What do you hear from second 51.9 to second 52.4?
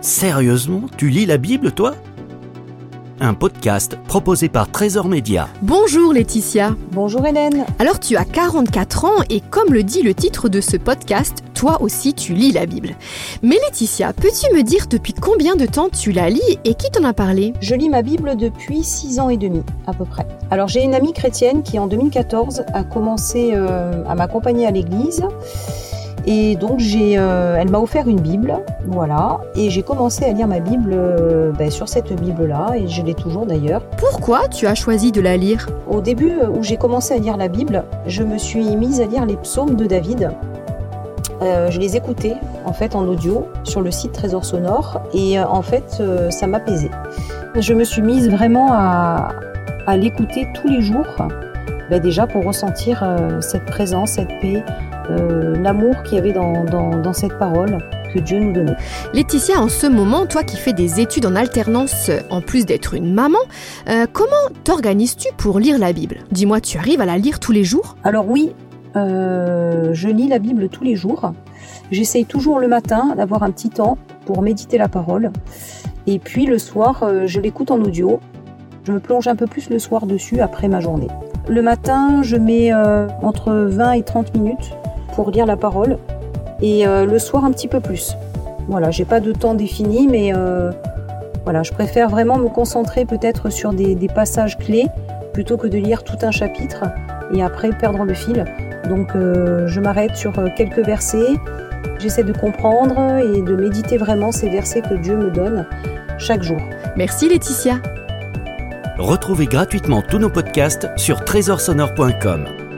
ben, déjà